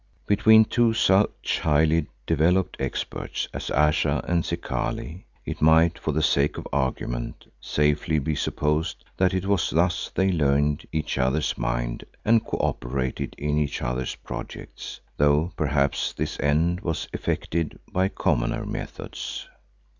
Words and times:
Between 0.25 0.65
two 0.65 0.95
such 0.95 1.59
highly 1.59 2.07
developed 2.25 2.75
experts 2.79 3.47
as 3.53 3.69
Ayesha 3.69 4.23
and 4.27 4.43
Zikali, 4.43 5.25
it 5.45 5.61
might 5.61 5.99
for 5.99 6.11
the 6.11 6.23
sake 6.23 6.57
of 6.57 6.67
argument 6.73 7.45
safely 7.61 8.17
be 8.17 8.33
supposed 8.33 9.05
that 9.15 9.31
it 9.31 9.45
was 9.45 9.69
thus 9.69 10.09
they 10.15 10.31
learned 10.31 10.87
each 10.91 11.19
other's 11.19 11.55
mind 11.55 12.03
and 12.25 12.43
co 12.43 12.57
operated 12.61 13.35
in 13.37 13.59
each 13.59 13.79
other's 13.83 14.15
projects, 14.15 14.99
though 15.17 15.51
perhaps 15.55 16.13
this 16.13 16.39
end 16.39 16.79
was 16.81 17.07
effected 17.13 17.77
by 17.91 18.07
commoner 18.07 18.65
methods. 18.65 19.47